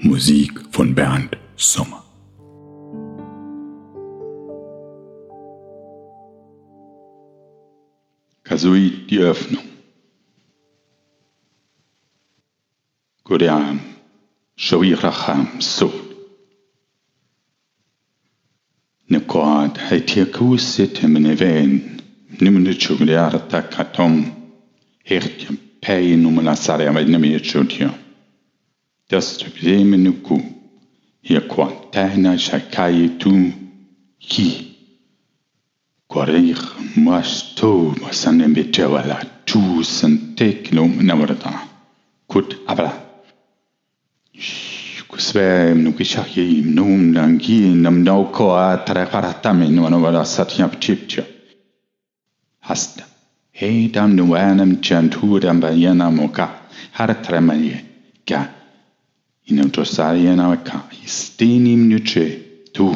Musik 0.00 0.52
von 0.70 0.94
Bernd 0.94 1.36
Sommer. 1.56 2.04
Kasui, 8.44 9.06
die 9.10 9.18
Öffnung. 9.18 9.64
Guriam, 13.24 13.80
Shawiracham, 14.56 15.60
So. 15.60 15.92
Nekwad, 19.08 19.78
Haitiakusit, 19.90 21.02
Meneven, 21.02 22.00
Nimundichugriarta 22.38 23.62
Katom, 23.62 24.30
Hertiam, 25.02 25.58
Pei, 25.80 26.14
Numalasare, 26.14 26.86
Amadnamiachutia. 26.88 27.92
Das 27.92 28.07
Tubimenuku, 28.07 28.07
Destrevemo-ku 29.08 30.36
e 31.22 31.40
quaterna 31.40 32.36
chacai 32.36 33.16
tu 33.18 33.52
ki. 34.18 34.48
Quareir 36.06 36.60
mas 36.96 37.54
to 37.54 37.94
masan 38.02 38.40
embetewala 38.40 39.18
tu 39.44 39.82
santeknom 39.82 41.00
navrata. 41.00 41.52
Kut 42.28 42.56
abla. 42.66 42.92
Svem 45.18 45.82
nu 45.82 45.92
kishahye 45.92 46.44
im 46.58 46.74
num 46.74 47.12
nangi 47.12 47.74
nam 47.74 48.04
nauko 48.04 48.54
a 48.54 48.78
traparatame 48.86 49.66
nuanovala 49.68 50.24
satyam 50.24 50.70
chipcha. 50.78 51.24
Hasta. 52.60 53.04
Hei 53.50 53.88
dam 53.88 54.14
nuanam 54.14 54.76
chanturam 54.80 55.60
bayana 55.60 56.10
moka 56.14 56.46
har 56.92 57.08
tremaye. 57.24 57.82
Ga. 58.24 58.57
Inautrosariana 59.48 60.56
ka 60.64 60.78
istenim 61.04 61.88
nuche 61.88 62.26
tu. 62.72 62.94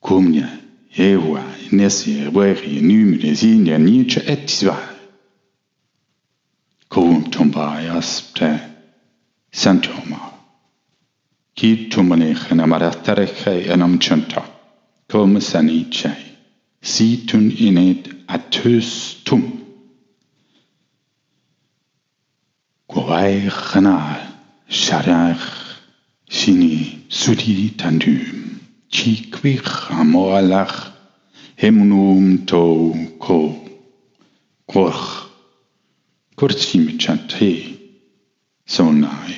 Kumnya 0.00 0.48
ewa 0.96 1.42
nesi 1.72 2.28
weri 2.34 2.80
numre 2.80 3.34
zinja 3.34 3.78
niche 3.78 4.20
etisva. 4.26 4.76
Kum 6.88 7.24
tumbayas 7.30 8.32
te 8.34 8.50
santoma. 9.52 10.20
Ki 11.56 11.88
tumanich 11.88 12.50
en 12.52 12.60
amaratarech 12.60 13.46
en 13.46 13.82
amchanta. 13.82 14.42
Kom 15.08 15.40
saniche. 15.40 16.12
Situn 16.82 17.50
inet 17.50 18.08
atus 18.28 19.22
tum. 19.24 19.42
Gwai 22.86 23.50
chanal. 23.50 24.25
Sharach. 24.68 25.64
Sini 26.28 27.06
sudi 27.08 27.76
tandum. 27.76 28.60
Chi 28.90 29.30
kwich 29.30 29.90
amoalach. 29.90 30.92
Hemnum 31.56 32.46
to 32.46 32.94
ko. 33.18 33.54
Korch. 34.66 35.26
Kurzimichat 36.36 37.32
so 38.66 38.92
nahe. 38.92 39.36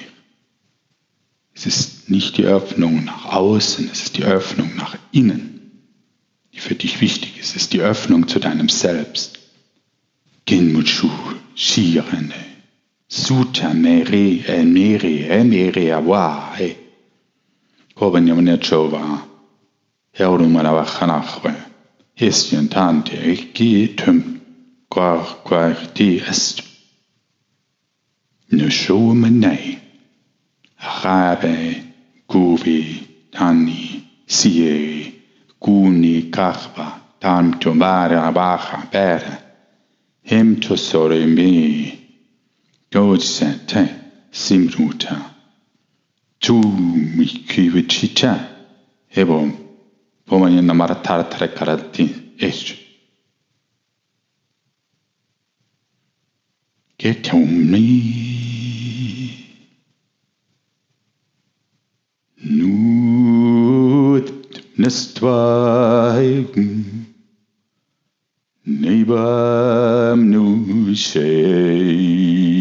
Es 1.55 1.67
ist 1.67 2.09
nicht 2.09 2.39
die 2.39 2.45
Öffnung 2.45 3.05
nach 3.05 3.27
außen, 3.27 3.89
es 3.93 4.03
ist 4.03 4.17
die 4.17 4.25
Öffnung 4.25 4.77
nach 4.77 4.97
innen, 5.13 5.83
die 6.55 6.61
für 6.61 6.75
dich 6.75 7.01
wichtig 7.01 7.39
ist. 7.39 7.51
Es 7.51 7.63
ist 7.63 7.73
die 7.73 7.81
Öffnung 7.81 8.27
zu 8.27 8.39
deinem 8.39 8.69
Selbst. 8.69 9.39
Genmuchu, 10.47 11.11
Shirene, 11.55 12.33
Sutameri, 13.11 14.45
Emiri, 14.45 15.25
Emiri, 15.31 15.91
Awahi. 15.91 16.77
Ko 17.95 18.19
njemu 18.21 18.43
ne 18.43 18.57
čova. 18.59 19.19
Ja 20.19 20.31
u 20.31 20.37
rumana 20.37 20.73
vahanahve. 20.73 21.55
Hisjen 22.15 22.69
tante, 22.69 23.37
ki 23.55 23.97
tum, 23.97 24.41
kvar, 24.91 25.25
kvar 25.45 25.75
ti 25.95 26.23
est. 26.31 26.63
Nushumanei. 28.53 29.79
Rabe, 31.03 31.83
Guvi, 32.29 32.85
Tani, 33.33 34.05
Sieri, 34.27 35.15
Guni, 35.61 36.31
Kahva, 36.31 36.93
Tam, 37.21 37.59
Tumara, 37.59 38.29
Abaha, 38.29 38.91
Bere. 38.93 39.39
Him 40.23 40.61
to 40.61 40.77
sorry 40.77 41.25
me. 41.25 42.08
Gud 42.91 43.23
säte 43.23 43.89
simruta. 44.31 45.17
Tumi 46.39 47.27
kivichicha 47.27 48.33
ebom 49.11 49.53
pomanya 50.27 50.63
namara 50.63 50.95
tartare 51.03 51.49
karati 51.49 52.05
esh. 52.39 52.89
ke 56.99 57.11
tumni 57.23 57.87
nut 62.59 64.29
nestvaigun 64.81 66.73
Nibam 68.67 70.21
nu 70.33 70.45
shei 70.95 72.58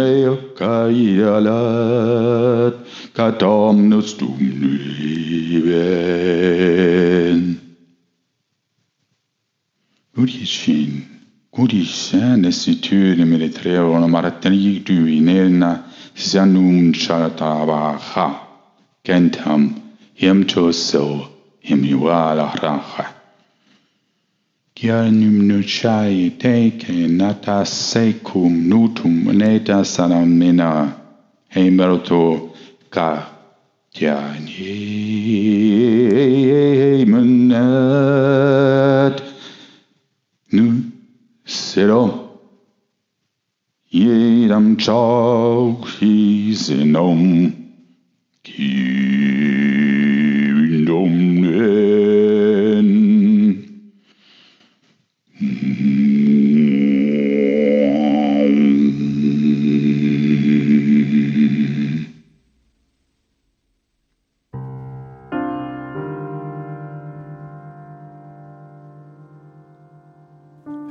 mekkaialat 0.00 2.74
katamnus 3.16 4.10
tumnyven. 4.18 4.60
Gudishin, 10.16 10.92
Gudishan 11.56 12.52
sityne 12.52 13.24
med 13.24 13.40
det 13.40 13.54
tre 13.54 13.78
år 13.80 14.04
om 14.04 14.14
aratani 14.14 14.82
du 14.86 15.08
i 15.08 15.20
nena 15.20 15.78
sanum 16.14 16.94
shatavaha 16.94 18.30
kentam 19.04 19.74
him 20.14 20.44
toso 20.44 21.20
him 21.60 21.84
yuala 21.84 22.52
raha. 22.62 23.19
Gianum 24.80 25.42
Nuchai 25.42 26.30
Teke 26.38 27.06
Nata 27.06 27.64
Sekum 27.66 28.66
Nutum 28.66 29.26
Neta 29.36 29.84
Salamina 29.84 30.94
Hemeroto 31.52 32.50
Ka 32.90 33.28
Tiani 33.94 34.56
Manat 37.06 39.20
Nu 40.50 40.82
Sero. 41.44 42.38
Jedam 43.92 44.78
Chau 44.78 45.76
Hisenom 45.84 47.52
Kindom 48.42 49.50
Nen 51.42 51.79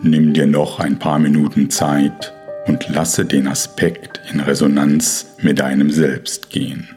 Nimm 0.01 0.33
dir 0.33 0.47
noch 0.47 0.79
ein 0.79 0.97
paar 0.97 1.19
Minuten 1.19 1.69
Zeit 1.69 2.33
und 2.67 2.87
lasse 2.87 3.25
den 3.25 3.47
Aspekt 3.47 4.21
in 4.31 4.39
Resonanz 4.39 5.35
mit 5.41 5.59
deinem 5.59 5.91
Selbst 5.91 6.49
gehen. 6.49 6.87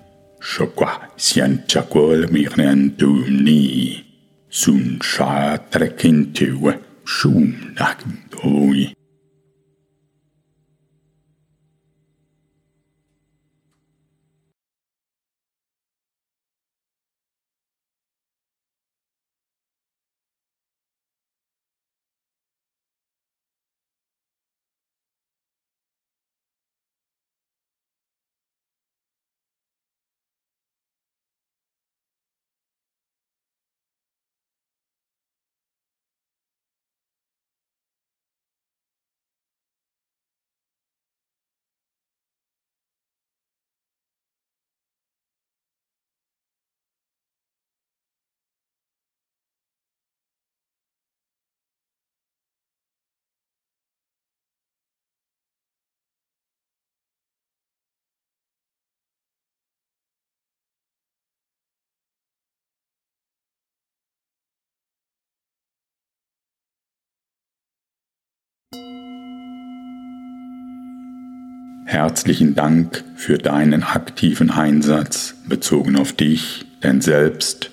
Herzlichen 71.92 72.54
Dank 72.54 73.04
für 73.16 73.36
deinen 73.36 73.82
aktiven 73.82 74.50
Einsatz 74.50 75.34
bezogen 75.46 75.96
auf 75.96 76.14
dich, 76.14 76.64
dein 76.80 77.02
Selbst, 77.02 77.70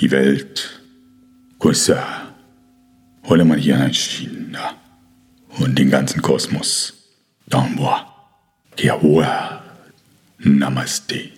die 0.00 0.10
Welt. 0.10 0.82
Kusa, 1.58 2.02
hole 3.24 3.44
mal 3.44 3.56
hier 3.56 3.78
ein 3.78 3.94
Shinda 3.94 4.74
und 5.58 5.78
den 5.78 5.90
ganzen 5.90 6.22
Kosmos. 6.22 6.94
Downboa, 7.46 8.12
Kiawa, 8.76 9.62
Namaste. 10.38 11.35